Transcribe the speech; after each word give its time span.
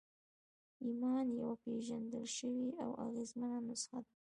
ایمان 0.83 1.25
یوه 1.39 1.53
پېژندل 1.63 2.25
شوې 2.37 2.67
او 2.83 2.91
اغېزمنه 3.05 3.57
نسخه 3.67 3.99
ده 4.05 4.11